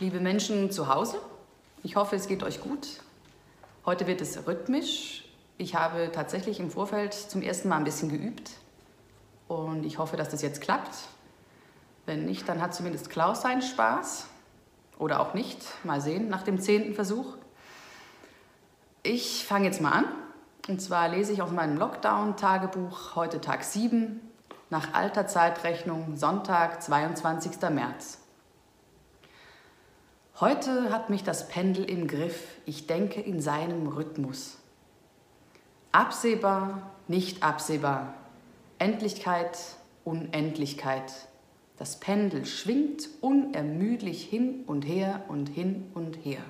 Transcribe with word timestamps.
liebe 0.00 0.18
Menschen 0.18 0.70
zu 0.70 0.88
Hause. 0.88 1.18
Ich 1.82 1.94
hoffe, 1.94 2.16
es 2.16 2.26
geht 2.26 2.42
euch 2.42 2.62
gut. 2.62 3.02
Heute 3.84 4.06
wird 4.06 4.22
es 4.22 4.46
rhythmisch. 4.46 5.26
Ich 5.58 5.74
habe 5.74 6.10
tatsächlich 6.10 6.58
im 6.58 6.70
Vorfeld 6.70 7.12
zum 7.12 7.42
ersten 7.42 7.68
Mal 7.68 7.76
ein 7.76 7.84
bisschen 7.84 8.08
geübt 8.08 8.50
und 9.46 9.84
ich 9.84 9.98
hoffe, 9.98 10.16
dass 10.16 10.30
das 10.30 10.40
jetzt 10.40 10.62
klappt. 10.62 10.94
Wenn 12.06 12.24
nicht, 12.24 12.48
dann 12.48 12.62
hat 12.62 12.74
zumindest 12.74 13.10
Klaus 13.10 13.42
seinen 13.42 13.60
Spaß 13.60 14.26
oder 14.98 15.20
auch 15.20 15.34
nicht. 15.34 15.58
Mal 15.84 16.00
sehen 16.00 16.28
nach 16.30 16.42
dem 16.42 16.60
zehnten 16.60 16.94
Versuch. 16.94 17.36
Ich 19.02 19.44
fange 19.44 19.66
jetzt 19.66 19.82
mal 19.82 19.92
an. 19.92 20.06
Und 20.66 20.80
zwar 20.80 21.08
lese 21.08 21.32
ich 21.32 21.42
aus 21.42 21.50
meinem 21.50 21.76
Lockdown-Tagebuch 21.76 23.16
heute 23.16 23.40
Tag 23.42 23.64
7 23.64 24.20
nach 24.70 24.94
alter 24.94 25.26
Zeitrechnung 25.26 26.16
Sonntag, 26.16 26.82
22. 26.82 27.60
März. 27.70 28.20
Heute 30.40 30.90
hat 30.90 31.10
mich 31.10 31.22
das 31.22 31.48
Pendel 31.48 31.84
im 31.84 32.06
Griff, 32.06 32.56
ich 32.64 32.86
denke 32.86 33.20
in 33.20 33.42
seinem 33.42 33.86
Rhythmus. 33.88 34.56
Absehbar, 35.92 36.92
nicht 37.08 37.42
absehbar. 37.42 38.14
Endlichkeit, 38.78 39.58
Unendlichkeit. 40.02 41.12
Das 41.76 42.00
Pendel 42.00 42.46
schwingt 42.46 43.06
unermüdlich 43.20 44.24
hin 44.24 44.64
und 44.66 44.86
her 44.86 45.24
und 45.28 45.50
hin 45.50 45.90
und 45.92 46.24
her. 46.24 46.40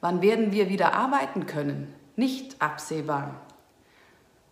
Wann 0.00 0.20
werden 0.20 0.50
wir 0.50 0.68
wieder 0.68 0.92
arbeiten 0.92 1.46
können? 1.46 1.94
Nicht 2.16 2.60
absehbar. 2.60 3.42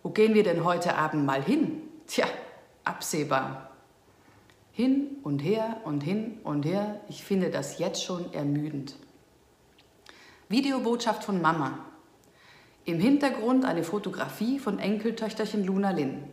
Wo 0.03 0.11
gehen 0.11 0.35
wir 0.35 0.43
denn 0.43 0.63
heute 0.63 0.95
Abend 0.95 1.25
mal 1.25 1.43
hin? 1.43 1.81
Tja, 2.07 2.27
absehbar. 2.85 3.74
Hin 4.75 5.19
und 5.23 5.39
her 5.39 5.77
und 5.85 6.01
hin 6.01 6.37
und 6.43 6.65
her. 6.65 6.99
Ich 7.07 7.23
finde 7.23 7.49
das 7.49 7.79
jetzt 7.79 8.03
schon 8.03 8.33
ermüdend. 8.33 8.97
Videobotschaft 10.49 11.23
von 11.23 11.41
Mama. 11.41 11.79
Im 12.83 12.99
Hintergrund 12.99 13.63
eine 13.63 13.85
Fotografie 13.85 14.59
von 14.59 14.77
Enkeltöchterchen 14.77 15.63
Luna 15.63 15.91
Lin. 15.91 16.25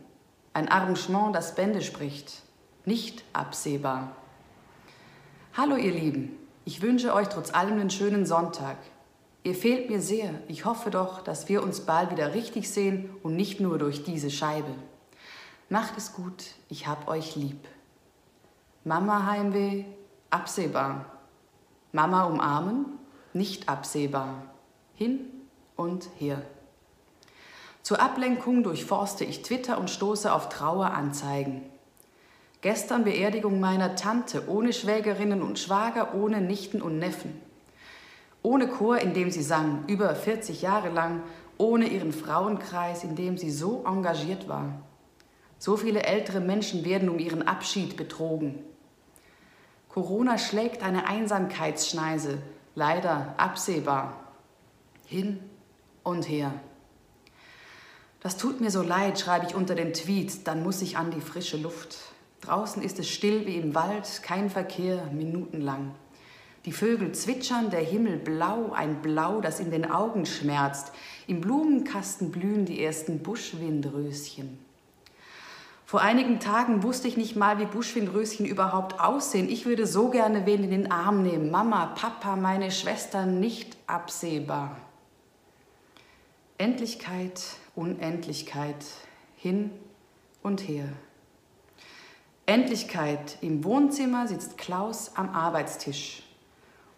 Ein 0.51 0.67
Arrangement, 0.67 1.33
das 1.33 1.55
Bände 1.55 1.81
spricht. 1.81 2.41
Nicht 2.83 3.23
absehbar. 3.31 4.13
Hallo 5.53 5.77
ihr 5.77 5.93
Lieben, 5.93 6.37
ich 6.65 6.81
wünsche 6.81 7.13
euch 7.13 7.29
trotz 7.29 7.53
allem 7.53 7.79
einen 7.79 7.91
schönen 7.91 8.25
Sonntag. 8.25 8.75
Ihr 9.43 9.55
fehlt 9.55 9.89
mir 9.89 10.01
sehr. 10.01 10.31
Ich 10.49 10.65
hoffe 10.65 10.89
doch, 10.89 11.21
dass 11.21 11.47
wir 11.47 11.63
uns 11.63 11.85
bald 11.85 12.11
wieder 12.11 12.33
richtig 12.33 12.69
sehen 12.69 13.09
und 13.23 13.37
nicht 13.37 13.61
nur 13.61 13.77
durch 13.77 14.03
diese 14.03 14.29
Scheibe. 14.29 14.75
Macht 15.69 15.97
es 15.97 16.11
gut, 16.11 16.43
ich 16.67 16.87
hab 16.87 17.07
euch 17.07 17.37
lieb. 17.37 17.69
Mama 18.85 19.25
Heimweh, 19.25 19.85
absehbar. 20.29 21.05
Mama 21.93 22.25
umarmen, 22.25 22.99
nicht 23.31 23.69
absehbar. 23.69 24.43
Hin 24.93 25.21
und 25.77 26.09
her. 26.17 26.41
Zur 27.81 28.01
Ablenkung 28.01 28.61
durchforste 28.61 29.23
ich 29.23 29.41
Twitter 29.41 29.77
und 29.77 29.89
stoße 29.89 30.33
auf 30.33 30.49
Traueranzeigen. 30.49 31.61
Gestern 32.59 33.05
Beerdigung 33.05 33.61
meiner 33.61 33.95
Tante, 33.95 34.49
ohne 34.49 34.73
Schwägerinnen 34.73 35.43
und 35.43 35.59
Schwager, 35.59 36.13
ohne 36.13 36.41
Nichten 36.41 36.81
und 36.81 36.99
Neffen. 36.99 37.41
Ohne 38.41 38.67
Chor, 38.67 38.97
in 38.97 39.13
dem 39.13 39.31
sie 39.31 39.43
sang, 39.43 39.85
über 39.87 40.13
40 40.13 40.61
Jahre 40.61 40.89
lang, 40.89 41.23
ohne 41.57 41.87
ihren 41.87 42.11
Frauenkreis, 42.11 43.05
in 43.05 43.15
dem 43.15 43.37
sie 43.37 43.51
so 43.51 43.85
engagiert 43.85 44.49
war. 44.49 44.81
So 45.57 45.77
viele 45.77 46.03
ältere 46.03 46.41
Menschen 46.41 46.83
werden 46.83 47.07
um 47.07 47.19
ihren 47.19 47.47
Abschied 47.47 47.95
betrogen. 47.95 48.59
Corona 49.93 50.39
schlägt 50.39 50.81
eine 50.81 51.07
Einsamkeitsschneise, 51.07 52.39
leider 52.73 53.35
absehbar, 53.37 54.23
hin 55.05 55.39
und 56.01 56.27
her. 56.27 56.51
Das 58.19 58.37
tut 58.37 58.59
mir 58.59 58.71
so 58.71 58.81
leid, 58.81 59.19
schreibe 59.19 59.45
ich 59.45 59.53
unter 59.53 59.75
den 59.75 59.93
Tweet, 59.93 60.47
dann 60.47 60.63
muss 60.63 60.81
ich 60.81 60.97
an 60.97 61.11
die 61.11 61.21
frische 61.21 61.57
Luft. 61.57 61.99
Draußen 62.41 62.81
ist 62.81 62.97
es 62.97 63.07
still 63.07 63.45
wie 63.45 63.57
im 63.57 63.75
Wald, 63.75 64.23
kein 64.23 64.49
Verkehr, 64.49 65.05
minutenlang. 65.11 65.93
Die 66.65 66.71
Vögel 66.71 67.11
zwitschern, 67.11 67.69
der 67.69 67.81
Himmel 67.81 68.17
blau, 68.17 68.71
ein 68.71 68.99
Blau, 69.03 69.41
das 69.41 69.59
in 69.59 69.69
den 69.69 69.91
Augen 69.91 70.25
schmerzt. 70.25 70.91
Im 71.27 71.39
Blumenkasten 71.39 72.31
blühen 72.31 72.65
die 72.65 72.83
ersten 72.83 73.19
Buschwindröschen. 73.19 74.57
Vor 75.93 76.01
einigen 76.01 76.39
Tagen 76.39 76.81
wusste 76.81 77.07
ich 77.07 77.17
nicht 77.17 77.35
mal, 77.35 77.59
wie 77.59 77.67
Buschwindröschen 77.67 78.47
überhaupt 78.47 78.99
aussehen. 78.99 79.47
Ich 79.47 79.67
würde 79.67 79.85
so 79.85 80.09
gerne 80.09 80.47
wen 80.47 80.63
in 80.63 80.71
den 80.71 80.91
Arm 80.91 81.21
nehmen. 81.21 81.51
Mama, 81.51 81.85
Papa, 81.85 82.35
meine 82.35 82.71
Schwestern, 82.71 83.39
nicht 83.39 83.77
absehbar. 83.85 84.75
Endlichkeit, 86.57 87.43
Unendlichkeit, 87.75 88.83
hin 89.35 89.69
und 90.41 90.67
her. 90.67 90.85
Endlichkeit. 92.47 93.37
Im 93.41 93.63
Wohnzimmer 93.63 94.27
sitzt 94.27 94.57
Klaus 94.57 95.11
am 95.13 95.29
Arbeitstisch 95.29 96.23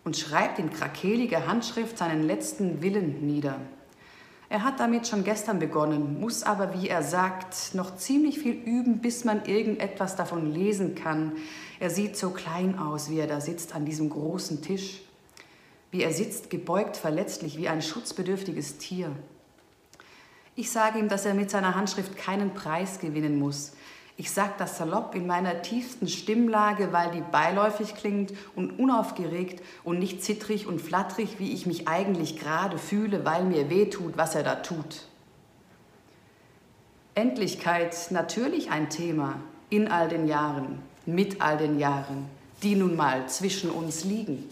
und 0.06 0.16
schreibt 0.16 0.58
in 0.58 0.70
krakeliger 0.70 1.48
Handschrift 1.48 1.98
seinen 1.98 2.24
letzten 2.24 2.82
Willen 2.82 3.28
nieder. 3.28 3.60
Er 4.56 4.64
hat 4.64 4.80
damit 4.80 5.06
schon 5.06 5.26
gestern 5.26 5.60
begonnen, 5.60 6.18
muss 6.22 6.44
aber, 6.44 6.74
wie 6.80 6.88
er 6.88 7.04
sagt, 7.04 7.76
noch 7.76 7.98
ziemlich 7.98 8.40
viel 8.40 8.54
üben, 8.54 9.00
bis 9.00 9.26
man 9.26 9.44
irgendetwas 9.44 10.16
davon 10.16 10.50
lesen 10.50 10.96
kann. 10.96 11.34
Er 11.82 11.90
sieht 11.90 12.16
so 12.16 12.30
klein 12.30 12.80
aus, 12.80 13.10
wie 13.10 13.20
er 13.20 13.28
da 13.28 13.42
sitzt 13.42 13.76
an 13.76 13.84
diesem 13.84 14.10
großen 14.10 14.62
Tisch. 14.62 15.02
Wie 15.92 16.04
er 16.04 16.14
sitzt, 16.14 16.50
gebeugt, 16.50 16.96
verletzlich, 16.96 17.58
wie 17.58 17.68
ein 17.68 17.82
schutzbedürftiges 17.82 18.78
Tier. 18.78 19.12
Ich 20.56 20.72
sage 20.72 21.00
ihm, 21.00 21.10
dass 21.10 21.26
er 21.26 21.34
mit 21.34 21.50
seiner 21.50 21.76
Handschrift 21.76 22.16
keinen 22.16 22.54
Preis 22.54 23.00
gewinnen 23.00 23.38
muss. 23.38 23.74
Ich 24.18 24.32
sage 24.32 24.54
das 24.58 24.78
salopp 24.78 25.14
in 25.14 25.28
meiner 25.28 25.62
tiefsten 25.62 26.08
Stimmlage, 26.08 26.94
weil 26.94 27.12
die 27.12 27.22
beiläufig 27.22 27.96
klingt 27.96 28.34
und 28.56 28.80
unaufgeregt 28.80 29.62
und 29.84 30.00
nicht 30.00 30.24
zittrig 30.24 30.68
und 30.68 30.80
flatterig, 30.80 31.38
wie 31.38 31.52
ich 31.52 31.66
mich 31.66 31.88
eigentlich 31.88 32.40
gerade 32.40 32.78
fühle, 32.78 33.26
weil 33.26 33.44
mir 33.44 33.70
weh 33.70 33.90
tut, 33.90 34.18
was 34.18 34.36
er 34.36 34.44
da 34.44 34.56
tut. 34.56 35.08
Endlichkeit 37.14 37.96
natürlich 38.12 38.72
ein 38.72 38.90
Thema 38.90 39.40
in 39.70 39.90
all 39.90 40.08
den 40.08 40.28
Jahren, 40.28 40.80
mit 41.06 41.42
all 41.42 41.58
den 41.58 41.78
Jahren, 41.78 42.30
die 42.64 42.76
nun 42.76 42.96
mal 42.96 43.28
zwischen 43.28 43.70
uns 43.70 44.06
liegen. 44.06 44.50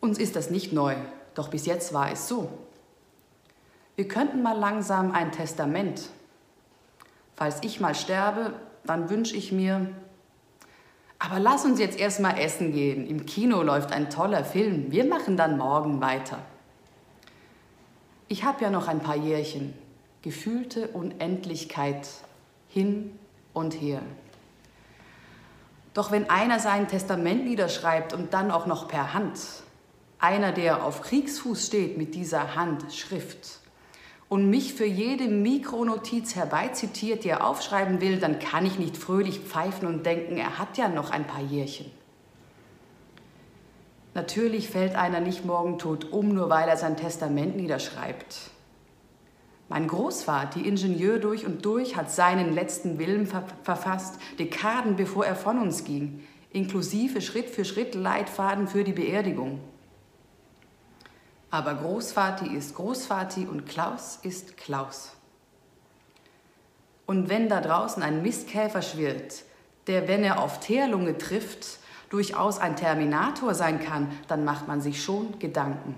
Uns 0.00 0.18
ist 0.18 0.36
das 0.36 0.50
nicht 0.50 0.74
neu, 0.74 0.94
doch 1.34 1.48
bis 1.48 1.64
jetzt 1.64 1.94
war 1.94 2.12
es 2.12 2.28
so. 2.28 2.50
Wir 3.96 4.08
könnten 4.08 4.42
mal 4.42 4.58
langsam 4.58 5.12
ein 5.12 5.32
Testament 5.32 6.10
Falls 7.36 7.62
ich 7.62 7.80
mal 7.80 7.94
sterbe, 7.94 8.54
dann 8.84 9.10
wünsche 9.10 9.36
ich 9.36 9.52
mir, 9.52 9.90
aber 11.18 11.38
lass 11.38 11.64
uns 11.64 11.78
jetzt 11.78 11.98
erstmal 11.98 12.38
essen 12.38 12.72
gehen. 12.72 13.06
Im 13.06 13.26
Kino 13.26 13.62
läuft 13.62 13.92
ein 13.92 14.10
toller 14.10 14.44
Film. 14.44 14.90
Wir 14.90 15.04
machen 15.04 15.36
dann 15.36 15.56
morgen 15.56 16.00
weiter. 16.00 16.38
Ich 18.28 18.44
habe 18.44 18.64
ja 18.64 18.70
noch 18.70 18.88
ein 18.88 19.00
paar 19.00 19.16
Jährchen. 19.16 19.74
Gefühlte 20.22 20.88
Unendlichkeit 20.88 22.08
hin 22.68 23.18
und 23.54 23.80
her. 23.80 24.02
Doch 25.94 26.10
wenn 26.10 26.28
einer 26.28 26.58
sein 26.58 26.88
Testament 26.88 27.44
niederschreibt 27.44 28.12
und 28.12 28.34
dann 28.34 28.50
auch 28.50 28.66
noch 28.66 28.86
per 28.88 29.14
Hand, 29.14 29.38
einer, 30.18 30.52
der 30.52 30.84
auf 30.84 31.00
Kriegsfuß 31.02 31.66
steht 31.66 31.96
mit 31.96 32.14
dieser 32.14 32.54
Handschrift, 32.54 33.60
und 34.28 34.50
mich 34.50 34.74
für 34.74 34.86
jede 34.86 35.28
Mikronotiz 35.28 36.34
herbeizitiert, 36.34 37.24
die 37.24 37.28
er 37.28 37.46
aufschreiben 37.46 38.00
will, 38.00 38.18
dann 38.18 38.38
kann 38.38 38.66
ich 38.66 38.78
nicht 38.78 38.96
fröhlich 38.96 39.40
pfeifen 39.40 39.86
und 39.86 40.04
denken, 40.04 40.36
er 40.36 40.58
hat 40.58 40.78
ja 40.78 40.88
noch 40.88 41.10
ein 41.10 41.26
paar 41.26 41.42
Jährchen. 41.42 41.86
Natürlich 44.14 44.70
fällt 44.70 44.96
einer 44.96 45.20
nicht 45.20 45.44
morgen 45.44 45.78
tot 45.78 46.10
um, 46.10 46.30
nur 46.30 46.48
weil 46.48 46.68
er 46.68 46.76
sein 46.76 46.96
Testament 46.96 47.56
niederschreibt. 47.56 48.50
Mein 49.68 49.88
Großvater, 49.88 50.64
Ingenieur 50.64 51.18
durch 51.18 51.44
und 51.44 51.64
durch, 51.64 51.96
hat 51.96 52.10
seinen 52.10 52.54
letzten 52.54 52.98
Willen 52.98 53.26
ver 53.26 53.44
verfasst, 53.62 54.18
Dekaden 54.38 54.96
bevor 54.96 55.26
er 55.26 55.36
von 55.36 55.58
uns 55.58 55.84
ging, 55.84 56.24
inklusive 56.50 57.20
Schritt 57.20 57.50
für 57.50 57.64
Schritt 57.64 57.94
Leitfaden 57.94 58.68
für 58.68 58.84
die 58.84 58.92
Beerdigung. 58.92 59.60
Aber 61.50 61.74
Großvati 61.74 62.54
ist 62.54 62.74
Großvati 62.74 63.46
und 63.46 63.66
Klaus 63.66 64.18
ist 64.22 64.56
Klaus. 64.56 65.12
Und 67.06 67.28
wenn 67.28 67.48
da 67.48 67.60
draußen 67.60 68.02
ein 68.02 68.22
Mistkäfer 68.22 68.82
schwirrt, 68.82 69.44
der, 69.86 70.08
wenn 70.08 70.24
er 70.24 70.40
auf 70.42 70.60
Teerlunge 70.60 71.18
trifft, 71.18 71.78
durchaus 72.10 72.58
ein 72.58 72.76
Terminator 72.76 73.54
sein 73.54 73.80
kann, 73.80 74.10
dann 74.28 74.44
macht 74.44 74.66
man 74.68 74.80
sich 74.80 75.02
schon 75.02 75.38
Gedanken. 75.38 75.94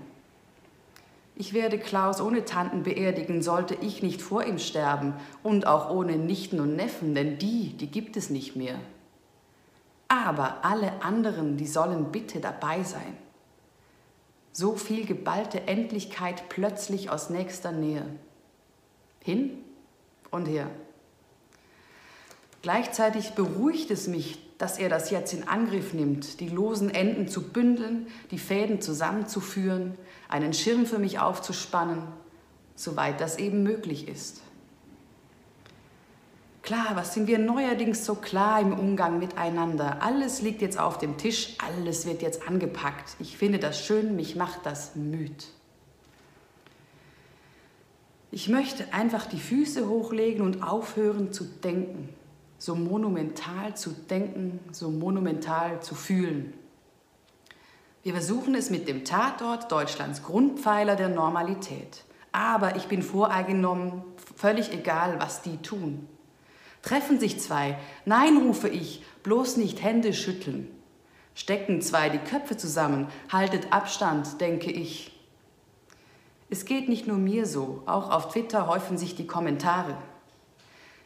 Ich 1.35 1.53
werde 1.53 1.79
Klaus 1.79 2.19
ohne 2.19 2.43
Tanten 2.45 2.83
beerdigen, 2.83 3.41
sollte 3.41 3.73
ich 3.73 4.03
nicht 4.03 4.21
vor 4.21 4.43
ihm 4.43 4.59
sterben 4.59 5.13
und 5.41 5.65
auch 5.65 5.89
ohne 5.89 6.17
Nichten 6.17 6.59
und 6.59 6.75
Neffen, 6.75 7.15
denn 7.15 7.37
die, 7.39 7.77
die 7.77 7.87
gibt 7.87 8.17
es 8.17 8.29
nicht 8.29 8.55
mehr. 8.55 8.75
Aber 10.09 10.65
alle 10.65 11.01
anderen, 11.01 11.55
die 11.55 11.67
sollen 11.67 12.11
bitte 12.11 12.39
dabei 12.39 12.83
sein. 12.83 13.15
So 14.51 14.75
viel 14.75 15.05
geballte 15.05 15.67
Endlichkeit 15.67 16.49
plötzlich 16.49 17.09
aus 17.09 17.29
nächster 17.29 17.71
Nähe. 17.71 18.05
Hin 19.23 19.57
und 20.31 20.47
her. 20.47 20.69
Gleichzeitig 22.61 23.31
beruhigt 23.31 23.89
es 23.91 24.07
mich, 24.07 24.39
dass 24.57 24.77
er 24.77 24.89
das 24.89 25.09
jetzt 25.09 25.33
in 25.33 25.47
Angriff 25.47 25.93
nimmt, 25.93 26.41
die 26.41 26.49
losen 26.49 26.89
Enden 26.89 27.29
zu 27.29 27.49
bündeln, 27.49 28.07
die 28.31 28.37
Fäden 28.37 28.81
zusammenzuführen, 28.81 29.97
einen 30.27 30.53
Schirm 30.53 30.85
für 30.85 30.99
mich 30.99 31.19
aufzuspannen, 31.19 32.03
soweit 32.75 33.21
das 33.21 33.37
eben 33.37 33.63
möglich 33.63 34.09
ist. 34.09 34.41
Klar, 36.69 36.91
was 36.93 37.15
sind 37.15 37.25
wir 37.25 37.39
neuerdings 37.39 38.05
so 38.05 38.13
klar 38.13 38.61
im 38.61 38.73
Umgang 38.77 39.17
miteinander? 39.17 40.03
Alles 40.03 40.43
liegt 40.43 40.61
jetzt 40.61 40.79
auf 40.79 40.99
dem 40.99 41.17
Tisch, 41.17 41.55
alles 41.57 42.05
wird 42.05 42.21
jetzt 42.21 42.47
angepackt. 42.47 43.15
Ich 43.17 43.39
finde 43.39 43.57
das 43.57 43.83
schön, 43.83 44.15
mich 44.15 44.35
macht 44.35 44.67
das 44.67 44.95
müd. 44.95 45.47
Ich 48.29 48.49
möchte 48.49 48.93
einfach 48.93 49.25
die 49.25 49.39
Füße 49.39 49.89
hochlegen 49.89 50.43
und 50.43 50.61
aufhören 50.61 51.33
zu 51.33 51.43
denken 51.43 52.09
so 52.59 52.75
monumental 52.75 53.75
zu 53.75 53.89
denken, 53.89 54.59
so 54.71 54.91
monumental 54.91 55.81
zu 55.81 55.95
fühlen. 55.95 56.53
Wir 58.03 58.13
versuchen 58.13 58.53
es 58.53 58.69
mit 58.69 58.87
dem 58.87 59.05
Tatort 59.05 59.71
Deutschlands 59.71 60.21
Grundpfeiler 60.21 60.95
der 60.95 61.09
Normalität. 61.09 62.03
Aber 62.31 62.75
ich 62.75 62.87
bin 62.87 63.01
voreingenommen, 63.01 64.03
völlig 64.35 64.71
egal, 64.71 65.19
was 65.19 65.41
die 65.41 65.57
tun. 65.57 66.07
Treffen 66.81 67.19
sich 67.19 67.39
zwei, 67.39 67.77
nein, 68.05 68.37
rufe 68.37 68.69
ich, 68.69 69.03
bloß 69.23 69.57
nicht 69.57 69.83
Hände 69.83 70.13
schütteln. 70.13 70.69
Stecken 71.35 71.81
zwei 71.81 72.09
die 72.09 72.19
Köpfe 72.19 72.57
zusammen, 72.57 73.07
haltet 73.31 73.71
Abstand, 73.71 74.41
denke 74.41 74.71
ich. 74.71 75.11
Es 76.49 76.65
geht 76.65 76.89
nicht 76.89 77.05
nur 77.05 77.17
mir 77.17 77.45
so, 77.45 77.83
auch 77.85 78.09
auf 78.09 78.31
Twitter 78.31 78.67
häufen 78.67 78.97
sich 78.97 79.15
die 79.15 79.27
Kommentare. 79.27 79.95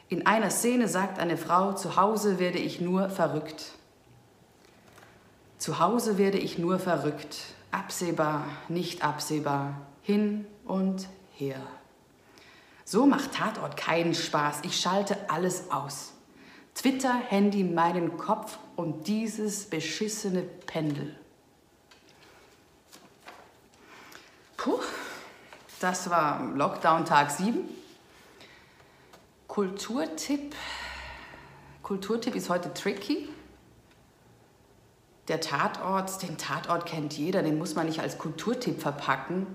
In 0.10 0.26
einer 0.26 0.50
Szene 0.50 0.88
sagt 0.88 1.20
eine 1.20 1.38
Frau, 1.38 1.74
zu 1.74 1.96
Hause 1.98 2.40
werde 2.40 2.60
ich 2.60 2.80
nur 2.80 3.10
verrückt. 3.10 3.72
Zu 5.58 5.80
Hause 5.80 6.18
werde 6.18 6.38
ich 6.38 6.58
nur 6.58 6.80
verrückt. 6.80 7.38
Absehbar, 7.72 8.46
nicht 8.70 9.04
absehbar, 9.04 9.82
hin 10.02 10.46
und 10.66 11.08
her. 11.36 11.62
So 12.86 13.06
macht 13.06 13.34
Tatort 13.34 13.78
keinen 13.78 14.14
Spaß. 14.14 14.60
Ich 14.64 14.80
schalte 14.80 15.30
alles 15.30 15.72
aus. 15.72 16.14
Twitter, 16.76 17.14
Handy, 17.14 17.64
meinen 17.64 18.18
Kopf 18.18 18.58
und 18.76 19.08
dieses 19.08 19.70
beschissene 19.70 20.42
Pendel. 20.42 21.16
Puh, 24.58 24.80
das 25.80 26.10
war 26.10 26.44
Lockdown 26.56 27.06
Tag 27.06 27.32
7. 27.32 27.68
Kulturtipp. 29.48 30.56
Kulturtipp 31.84 32.36
ist 32.36 32.50
heute 32.50 32.74
tricky. 32.74 33.30
Der 35.28 35.40
Tatort, 35.40 36.22
den 36.22 36.38
Tatort 36.38 36.86
kennt 36.86 37.14
jeder, 37.14 37.44
den 37.44 37.58
muss 37.58 37.76
man 37.76 37.86
nicht 37.86 38.00
als 38.00 38.18
Kulturtipp 38.18 38.82
verpacken. 38.82 39.48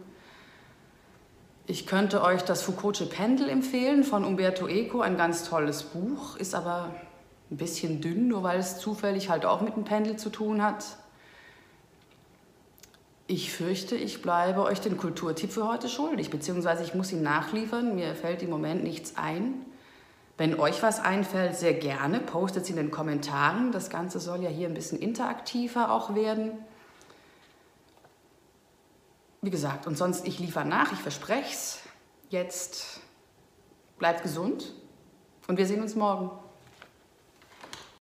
Ich 1.70 1.86
könnte 1.86 2.22
euch 2.22 2.40
das 2.44 2.66
Foucault'sche 2.66 3.04
Pendel 3.04 3.50
empfehlen 3.50 4.02
von 4.02 4.24
Umberto 4.24 4.66
Eco, 4.66 5.02
ein 5.02 5.18
ganz 5.18 5.44
tolles 5.44 5.82
Buch, 5.82 6.34
ist 6.36 6.54
aber 6.54 6.94
ein 7.50 7.58
bisschen 7.58 8.00
dünn, 8.00 8.26
nur 8.26 8.42
weil 8.42 8.58
es 8.58 8.78
zufällig 8.78 9.28
halt 9.28 9.44
auch 9.44 9.60
mit 9.60 9.76
dem 9.76 9.84
Pendel 9.84 10.16
zu 10.16 10.30
tun 10.30 10.62
hat. 10.62 10.82
Ich 13.26 13.52
fürchte, 13.52 13.96
ich 13.96 14.22
bleibe 14.22 14.62
euch 14.62 14.80
den 14.80 14.96
Kulturtipp 14.96 15.52
für 15.52 15.68
heute 15.68 15.90
schuldig, 15.90 16.30
beziehungsweise 16.30 16.84
ich 16.84 16.94
muss 16.94 17.12
ihn 17.12 17.22
nachliefern. 17.22 17.94
Mir 17.94 18.14
fällt 18.14 18.42
im 18.42 18.48
Moment 18.48 18.82
nichts 18.82 19.18
ein. 19.18 19.66
Wenn 20.38 20.58
euch 20.58 20.82
was 20.82 21.00
einfällt, 21.00 21.54
sehr 21.54 21.74
gerne, 21.74 22.20
postet 22.20 22.62
es 22.62 22.70
in 22.70 22.76
den 22.76 22.90
Kommentaren. 22.90 23.72
Das 23.72 23.90
Ganze 23.90 24.20
soll 24.20 24.42
ja 24.42 24.48
hier 24.48 24.68
ein 24.68 24.74
bisschen 24.74 24.98
interaktiver 24.98 25.92
auch 25.92 26.14
werden. 26.14 26.52
Wie 29.40 29.50
gesagt, 29.50 29.86
und 29.86 29.96
sonst, 29.96 30.26
ich 30.26 30.38
liefere 30.38 30.64
nach, 30.64 30.92
ich 30.92 30.98
verspreche 30.98 31.52
es. 31.52 31.78
Jetzt 32.28 33.00
bleibt 33.98 34.22
gesund 34.22 34.74
und 35.46 35.56
wir 35.56 35.66
sehen 35.66 35.80
uns 35.80 35.94
morgen. 35.94 36.30